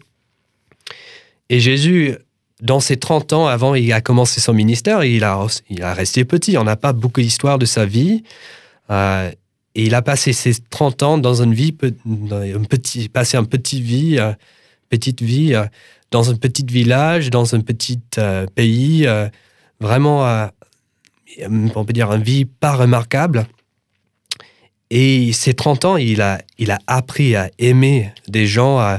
[1.49, 2.17] Et Jésus,
[2.61, 6.25] dans ses 30 ans avant, il a commencé son ministère, il a, il a resté
[6.25, 6.57] petit.
[6.59, 8.23] On n'a pas beaucoup d'histoire de sa vie.
[8.91, 9.31] Euh,
[9.77, 13.47] et il a passé ses 30 ans dans une vie, dans un petit, passé une
[13.47, 14.33] petite vie, euh,
[14.89, 15.67] petite vie euh,
[16.11, 19.07] dans un petit village, dans un petit euh, pays,
[19.79, 20.49] vraiment,
[21.75, 23.47] on peut dire, une vie pas remarquable.
[24.89, 28.99] Et ces 30 ans, il a, il a appris à aimer des gens,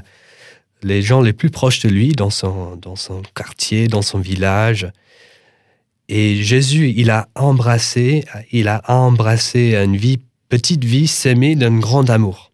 [0.83, 4.87] les gens les plus proches de lui, dans son, dans son quartier, dans son village.
[6.09, 12.09] Et Jésus, il a embrassé, il a embrassé une vie, petite vie, s'aimer d'un grand
[12.09, 12.51] amour.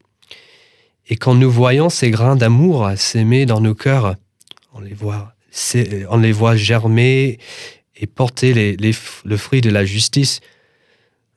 [1.08, 4.16] Et quand nous voyons ces grains d'amour s'aimer dans nos cœurs,
[4.74, 5.36] on les voit,
[6.18, 7.40] les voit germer
[7.96, 10.40] et porter le fruit de la justice.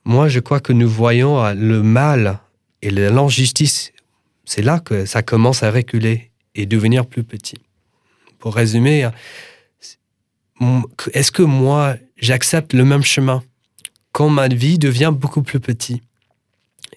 [0.05, 2.39] Moi, je crois que nous voyons le mal
[2.81, 3.93] et l'injustice.
[4.45, 7.59] C'est là que ça commence à reculer et devenir plus petit.
[8.39, 9.11] Pour résumer,
[11.13, 13.43] est-ce que moi, j'accepte le même chemin?
[14.13, 16.03] Quand ma vie devient beaucoup plus petite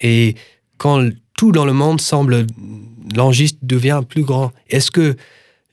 [0.01, 0.35] et
[0.77, 2.47] quand tout dans le monde semble,
[3.15, 5.15] l'injustice devient plus grand, est-ce que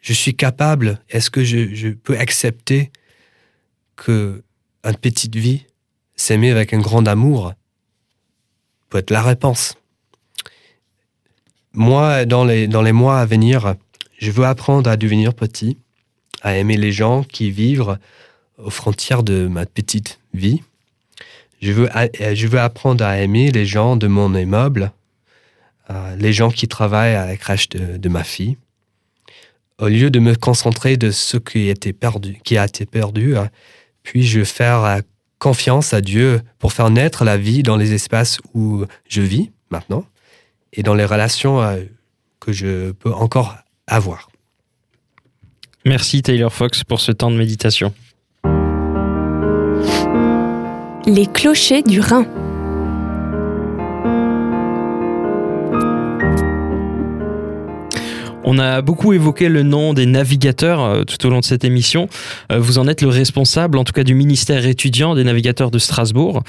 [0.00, 2.90] je suis capable, est-ce que je, peux accepter
[3.96, 4.42] que
[4.84, 5.64] une petite vie
[6.14, 7.54] s'aimer avec un grand amour?
[8.88, 9.74] Peut être la réponse.
[11.72, 13.74] Moi, dans les, dans les mois à venir,
[14.18, 15.76] je veux apprendre à devenir petit,
[16.42, 17.98] à aimer les gens qui vivent
[18.58, 20.62] aux frontières de ma petite vie.
[21.60, 21.88] Je veux,
[22.34, 24.92] je veux apprendre à aimer les gens de mon immeuble,
[25.90, 28.56] euh, les gens qui travaillent à la crèche de, ma fille.
[29.78, 33.44] Au lieu de me concentrer de ce qui, était perdu, qui a été perdu, euh,
[34.02, 35.00] puis-je faire euh,
[35.38, 40.04] confiance à Dieu pour faire naître la vie dans les espaces où je vis maintenant
[40.72, 41.60] et dans les relations
[42.40, 44.30] que je peux encore avoir.
[45.84, 47.92] Merci Taylor Fox pour ce temps de méditation.
[51.08, 52.26] Les clochers du Rhin.
[58.42, 62.08] On a beaucoup évoqué le nom des navigateurs euh, tout au long de cette émission.
[62.50, 65.78] Euh, vous en êtes le responsable, en tout cas du ministère étudiant des navigateurs de
[65.78, 66.42] Strasbourg.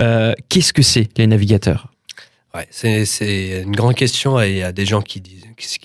[0.00, 1.86] Euh, qu'est-ce que c'est les navigateurs?
[2.52, 5.22] Ouais, c'est une grande question et il y a des gens qui,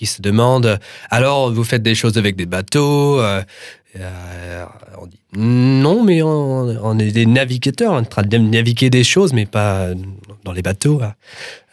[0.04, 3.40] se demandent alors vous faites des choses avec des bateaux euh,
[4.00, 4.64] euh,
[5.00, 9.04] on dit non mais on, est des navigateurs on est en train de naviguer des
[9.04, 9.90] choses mais pas
[10.42, 11.00] dans les bateaux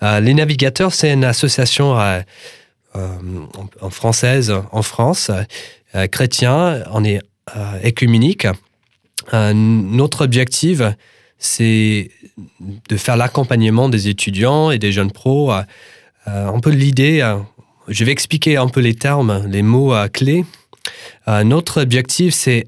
[0.03, 1.97] euh, les navigateurs c'est une association
[2.93, 5.31] en, française en France
[6.11, 7.19] chrétien on est
[7.81, 8.45] écuménique
[9.33, 10.83] notre objectif
[11.43, 12.09] c'est
[12.87, 15.51] de faire l'accompagnement des étudiants et des jeunes pros.
[15.51, 15.63] Euh,
[16.25, 17.37] un peu l'idée, euh,
[17.89, 20.45] je vais expliquer un peu les termes, les mots euh, clés.
[21.27, 22.67] notre objectif, c'est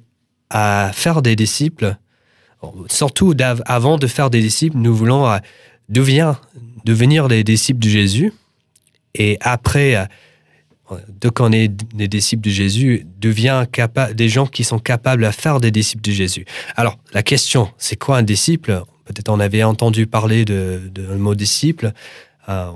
[0.49, 1.95] à faire des disciples.
[2.89, 3.33] Surtout
[3.65, 5.39] avant de faire des disciples, nous voulons
[5.87, 6.41] devenir,
[6.83, 8.33] devenir des disciples de Jésus.
[9.13, 10.07] Et après,
[11.09, 13.65] dès qu'on est des disciples de Jésus, devient
[14.13, 16.45] des gens qui sont capables à faire des disciples de Jésus.
[16.75, 18.83] Alors, la question, c'est quoi un disciple?
[19.05, 20.81] Peut-être on avait entendu parler de,
[21.17, 21.93] mot disciple.
[22.49, 22.69] Euh,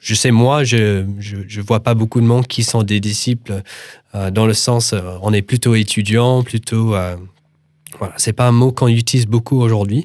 [0.00, 3.62] je, sais, moi, je ne vois pas beaucoup de monde qui sont des disciples
[4.14, 6.94] euh, dans le sens, euh, on est plutôt étudiant, plutôt...
[7.98, 10.04] voilà, c'est pas un mot qu'on utilise beaucoup aujourd'hui.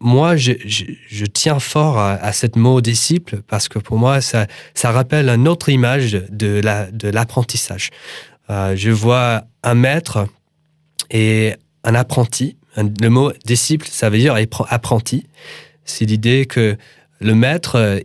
[0.00, 4.46] Moi, je, tiens fort à, ce mot disciple parce que pour moi, ça,
[4.84, 7.90] rappelle une autre image de, la, de l'apprentissage.
[8.48, 10.26] je vois un maître
[11.10, 11.54] et
[11.84, 14.36] un apprenti le mot disciple, ça veut dire
[14.68, 15.26] apprenti.
[15.84, 16.76] C'est l'idée que
[17.20, 18.00] le maître, euh,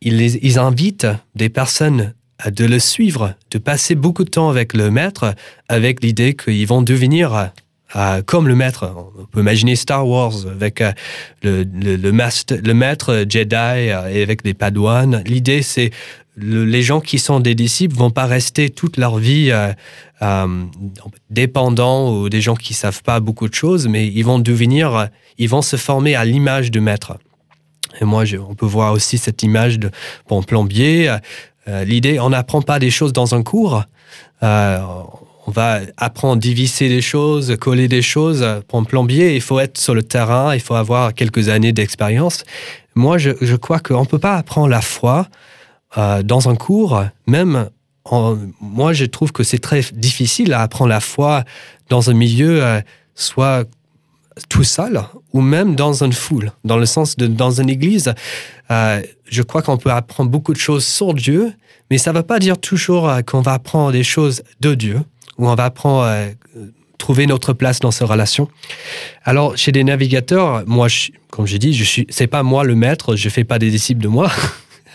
[0.00, 4.90] il, invite des personnes à de le suivre, de passer beaucoup de temps avec le
[4.90, 5.34] maître,
[5.68, 7.50] avec l'idée qu'ils vont devenir
[7.96, 8.90] euh, comme le maître.
[9.20, 10.92] On peut imaginer Star Wars avec euh,
[11.42, 15.22] le, le, maître Jedi et avec des padouanes.
[15.26, 15.90] L'idée, c'est
[16.40, 19.72] les gens qui sont des disciples vont pas rester toute leur vie euh,
[20.22, 20.64] euh,
[21.30, 25.48] dépendants ou des gens qui savent pas beaucoup de choses, mais ils vont devenir, ils
[25.48, 27.18] vont se former à l'image de maître.
[28.00, 29.90] Et moi, on peut voir aussi cette image de
[30.28, 31.12] bon plombier.
[31.66, 33.82] Euh, l'idée, on n'apprend pas des choses dans un cours.
[35.48, 38.46] On va apprendre à diviser des choses, coller des choses.
[38.68, 42.44] Pour un plombier, il faut être sur le terrain, il faut avoir quelques années d'expérience.
[42.94, 45.26] Moi, je, crois qu'on ne peut pas apprendre la foi
[45.96, 47.70] euh, dans un cours, même,
[48.60, 51.44] moi, je trouve que c'est très difficile à apprendre la foi
[51.88, 52.82] dans un milieu, euh,
[53.14, 53.64] soit
[54.50, 58.12] tout seul, ou même dans une foule, dans le sens de dans une église.
[58.70, 61.54] Euh, je crois qu'on peut apprendre beaucoup de choses sur Dieu,
[61.90, 65.00] mais ça ne veut pas dire toujours qu'on va apprendre des choses de Dieu,
[65.38, 66.34] ou on va apprendre
[66.98, 68.48] trouver notre place dans ces relations.
[69.24, 70.88] Alors, chez des navigateurs, moi,
[71.30, 74.08] comme j'ai dit, je suis, pas moi le maître, je fais pas des disciples de
[74.08, 74.30] moi.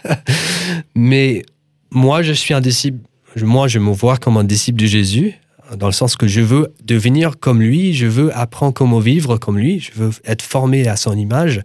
[0.95, 1.43] Mais
[1.89, 2.99] moi, je suis un disciple.
[3.37, 5.33] Moi, je me vois comme un disciple de Jésus,
[5.75, 9.57] dans le sens que je veux devenir comme lui, je veux apprendre comment vivre comme
[9.57, 11.61] lui, je veux être formé à son image,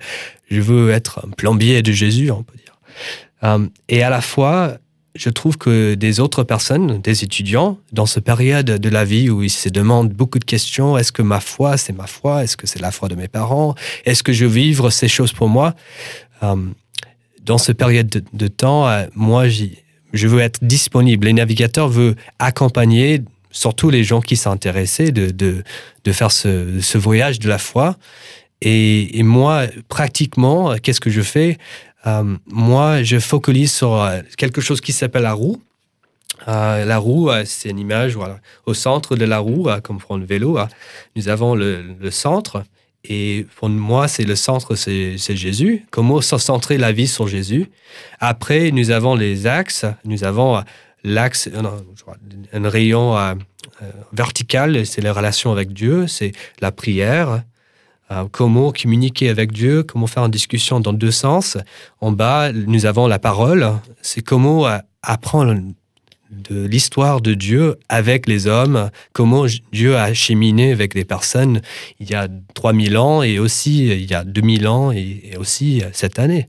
[0.51, 2.79] je veux être un plombier de Jésus, on peut dire.
[3.43, 4.79] Euh, et à la fois,
[5.15, 9.43] je trouve que des autres personnes, des étudiants, dans cette période de la vie où
[9.43, 12.67] ils se demandent beaucoup de questions, est-ce que ma foi, c'est ma foi Est-ce que
[12.67, 15.75] c'est la foi de mes parents Est-ce que je veux vivre ces choses pour moi
[16.43, 16.57] euh,
[17.43, 21.27] Dans cette période de, temps, euh, moi, je veux être disponible.
[21.27, 25.65] Les navigateurs veulent accompagner surtout les gens qui intéressés de, de,
[26.05, 27.97] de faire ce, ce, voyage de la foi.
[28.61, 31.59] Et moi, pratiquement, qu'est-ce que je fais?
[32.09, 35.61] Euh, Moi, je focalise sur euh, quelque chose qui s'appelle la roue.
[36.47, 38.17] Euh, la roue, c'est une image
[38.65, 40.59] au centre de la roue, comme pour le vélo.
[41.17, 42.65] Nous avons le, le centre.
[43.05, 45.85] Et pour moi, c'est le centre, c'est Jésus.
[45.91, 47.67] Comment centrer la vie sur Jésus.
[48.19, 49.85] Après, nous avons les axes.
[50.05, 50.63] Nous avons
[51.05, 51.49] l'axe,
[52.53, 53.37] un rayon
[54.13, 57.43] vertical, c'est les relations avec Dieu, c'est la prière,
[58.33, 61.59] comment communiquer avec Dieu, comment faire une discussion dans deux sens.
[62.01, 63.71] En bas, nous avons la parole,
[64.03, 65.61] c'est comment euh, apprendre
[66.31, 71.63] de l'histoire de Dieu avec les hommes, comment Dieu a cheminé avec les personnes
[72.01, 76.19] il y a 3000 ans et aussi il y a 2000 ans et, aussi cette
[76.19, 76.49] année.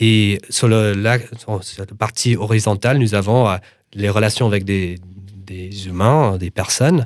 [0.00, 3.48] Et sur, la, sur partie horizontale, nous avons
[3.94, 4.98] les relations avec des,
[5.46, 7.04] des humains, des personnes.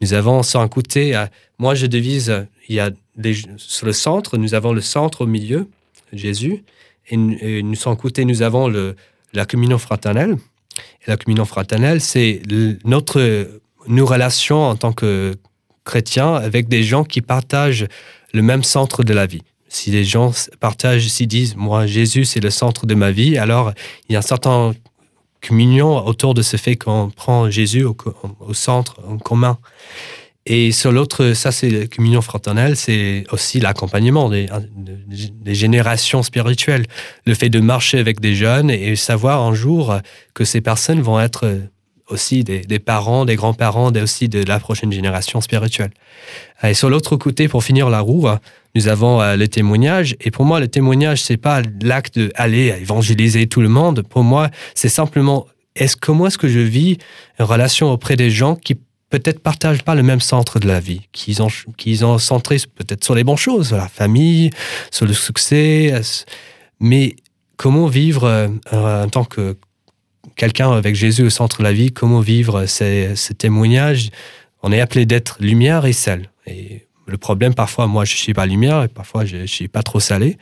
[0.00, 1.20] Nous avons sans côté,
[1.58, 2.90] moi je devise, il y a
[3.56, 5.68] sur le centre, nous avons le centre au milieu,
[6.12, 6.64] Jésus,
[7.08, 8.96] et, nous sans côté, nous avons le,
[9.32, 10.36] la communion fraternelle.
[11.06, 12.40] La communion fraternelle, c'est
[12.84, 15.34] notre nos relations en tant que
[15.84, 17.86] chrétiens avec des gens qui partagent
[18.32, 19.42] le même centre de la vie.
[19.68, 23.72] Si les gens partagent, s'ils disent, moi, Jésus, c'est le centre de ma vie, alors
[24.08, 24.74] il y a un certain
[25.46, 29.58] communion autour de ce fait qu'on prend Jésus au, centre, en commun.
[30.44, 34.48] Et sur l'autre, ça c'est la communion fraternelle, c'est aussi l'accompagnement des,
[35.46, 36.86] générations spirituelles.
[37.26, 39.96] Le fait de marcher avec des jeunes et savoir un jour
[40.34, 41.60] que ces personnes vont être
[42.08, 45.90] aussi des, parents, des grands-parents, aussi de la prochaine génération spirituelle.
[46.62, 48.28] Et sur l'autre côté, pour finir la roue,
[48.74, 50.16] nous avons euh, le témoignage.
[50.20, 54.02] Et pour moi, le témoignage, c'est pas l'acte d'aller évangéliser tout le monde.
[54.02, 56.98] Pour moi, c'est simplement est-ce comment est-ce que je vis
[57.38, 58.78] une relation auprès des gens qui
[59.12, 63.04] peut-être partagent pas le même centre de la vie, qui ont, qui ont centré peut-être
[63.04, 64.50] sur les bonnes choses, sur la famille,
[64.90, 66.00] sur le succès,
[66.80, 67.14] mais
[67.58, 69.58] comment vivre euh, en tant que
[70.34, 74.08] quelqu'un avec Jésus au centre de la vie, comment vivre ces, ces témoignages?
[74.62, 76.30] On est appelé d'être lumière et sel.
[76.46, 79.82] Et le problème, parfois, moi, je suis pas lumière, et parfois, je, je suis pas
[79.82, 80.38] trop salé.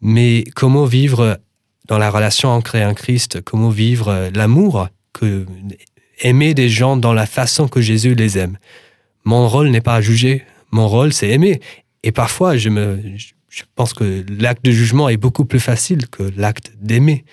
[0.00, 1.38] Mais comment vivre
[1.86, 5.46] dans la relation ancrée en Christ, comment vivre l'amour, que
[6.20, 8.58] aimer des gens dans la façon que Jésus les aime.
[9.24, 11.60] Mon rôle n'est pas à juger, mon rôle, c'est aimer.
[12.02, 13.00] Et parfois, je me,
[13.48, 17.24] je pense que l'acte de jugement est beaucoup plus facile que l'acte d'aimer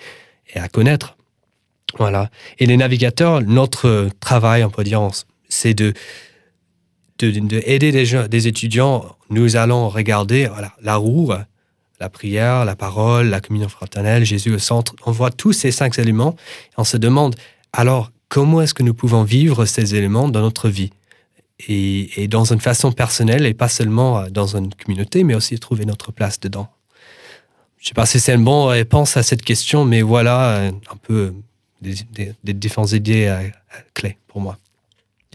[0.54, 1.16] et à connaître.
[1.98, 2.30] Voilà.
[2.58, 5.06] Et les navigateurs, notre travail, on peut dire,
[5.48, 5.92] c'est de
[7.20, 11.32] de, de aider des, gens, des étudiants, nous allons regarder voilà, la roue,
[12.00, 14.94] la prière, la parole, la communion fraternelle, Jésus au centre.
[15.06, 16.34] On voit tous ces cinq éléments
[16.72, 17.36] et on se demande
[17.72, 20.90] alors comment est-ce que nous pouvons vivre ces éléments dans notre vie
[21.68, 25.84] et, et, dans une façon personnelle et pas seulement dans une communauté, mais aussi trouver
[25.86, 26.68] notre place dedans.
[27.78, 30.96] Je ne sais pas si c'est une bonne réponse à cette question, mais voilà un
[31.00, 31.32] peu
[31.80, 34.58] des, des, des différentes idées à, à clés pour moi.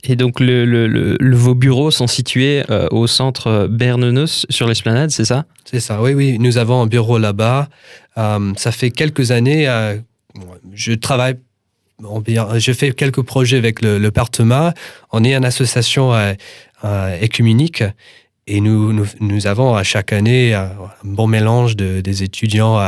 [0.04, 5.12] Et donc, le, le, le, vos bureaux sont situés euh, au centre Bernenos sur l'esplanade,
[5.12, 5.46] c'est ça?
[5.64, 6.38] C'est ça, oui, oui.
[6.38, 7.70] Nous avons un bureau là-bas.
[8.18, 9.98] Euh, ça fait quelques années, euh,
[10.74, 11.38] je travaille,
[12.00, 14.12] je fais quelques projets avec le, le.
[15.12, 16.34] On est une association euh,
[16.84, 17.84] euh, écuménique
[18.48, 19.06] et nous,
[19.46, 20.72] avons à chaque année un
[21.04, 22.80] bon mélange de, des étudiants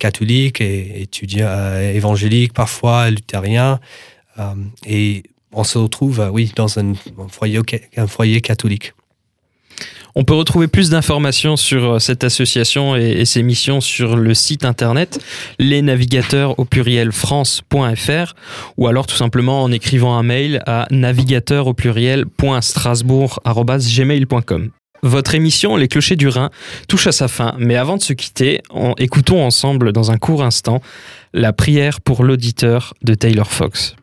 [0.00, 3.78] catholiques et étudiants évangéliques, parfois luthériens.
[4.86, 5.22] et
[5.54, 6.94] on se retrouve, euh, oui, dans un,
[7.28, 7.60] foyer,
[7.96, 8.92] un foyer catholique.
[10.16, 14.64] On peut retrouver plus d'informations sur euh, cette association et, ses missions sur le site
[14.64, 15.18] internet
[15.58, 18.34] les navigateurs au pluriel france.fr
[18.76, 22.24] ou alors tout simplement en écrivant un mail à navigateur au pluriel.
[25.02, 26.50] Votre émission Les Clochers du Rhin
[26.88, 30.42] touche à sa fin, mais avant de se quitter, on, écoutons ensemble dans un court
[30.42, 30.80] instant
[31.32, 33.96] la prière pour l'auditeur de Taylor Fox.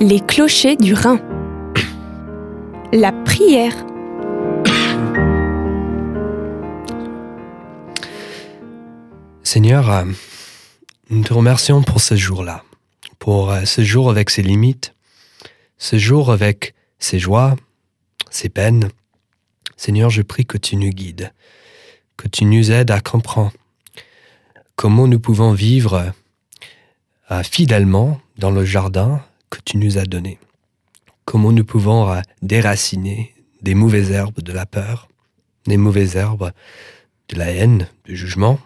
[0.00, 1.20] Les clochers du Rhin.
[2.96, 3.74] La prière.
[9.42, 10.04] Seigneur, euh,
[11.10, 12.62] nous te remercions pour ce jour-là,
[13.18, 14.94] pour euh, ce jour avec ses limites,
[15.76, 17.56] ce jour avec ses joies,
[18.30, 18.90] ses peines.
[19.76, 21.32] Seigneur, je prie que tu nous guides,
[22.16, 23.50] que tu nous aides à comprendre
[24.76, 26.12] comment nous pouvons vivre
[27.32, 29.20] euh, fidèlement dans le jardin
[29.50, 30.38] que tu nous as donné.
[31.24, 35.08] Comment nous pouvons euh, déraciner des mauvaises herbes de la peur,
[35.66, 36.52] des mauvaises herbes
[37.28, 38.60] de la haine, du jugement,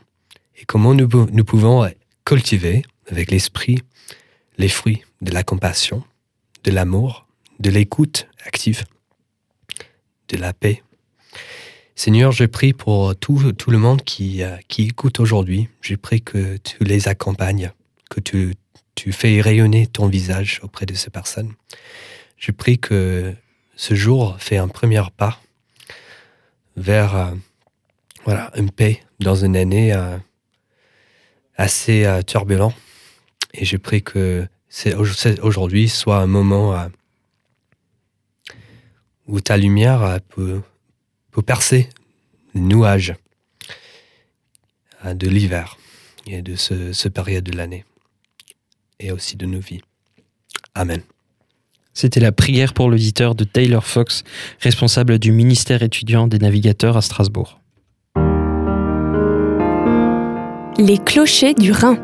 [0.56, 1.88] et comment nous, nous pouvons
[2.24, 3.78] cultiver avec l'esprit
[4.58, 6.02] les fruits de la compassion,
[6.64, 7.26] de l'amour,
[7.60, 8.84] de l'écoute active,
[10.28, 10.82] de la paix?
[11.94, 15.68] Seigneur, je prie pour tout, tout le monde qui, euh, qui écoute aujourd'hui.
[15.80, 17.72] Je prie que tu les accompagnes,
[18.08, 18.54] que tu,
[18.94, 21.54] tu fais rayonner ton visage auprès de ces personnes.
[22.38, 23.34] Je prie que
[23.76, 25.40] ce jour fait un premier pas
[26.76, 27.34] vers euh,
[28.24, 30.16] voilà, une paix dans une année euh,
[31.56, 32.74] assez turbulente.
[33.54, 34.46] Et je prie que
[35.42, 36.88] aujourd'hui soit un moment
[39.26, 40.60] où ta lumière peut,
[41.32, 41.88] peut percer
[42.54, 43.14] les nuages
[45.04, 45.76] de l'hiver
[46.26, 47.84] et de ce, ce période de l'année
[49.00, 49.82] et aussi de nos vies.
[50.74, 51.02] Amen.
[52.00, 54.22] C'était la prière pour l'auditeur de Taylor Fox,
[54.60, 57.58] responsable du ministère étudiant des navigateurs à Strasbourg.
[60.78, 61.98] Les clochers du Rhin.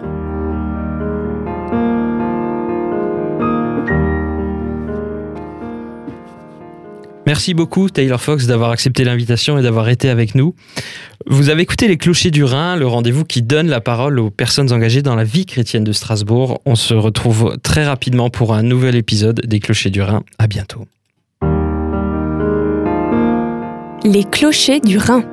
[7.26, 10.54] Merci beaucoup Taylor Fox d'avoir accepté l'invitation et d'avoir été avec nous.
[11.26, 14.72] Vous avez écouté Les Clochers du Rhin, le rendez-vous qui donne la parole aux personnes
[14.72, 16.60] engagées dans la vie chrétienne de Strasbourg.
[16.66, 20.22] On se retrouve très rapidement pour un nouvel épisode des Clochers du Rhin.
[20.38, 20.84] À bientôt.
[24.04, 25.24] Les Clochers du Rhin.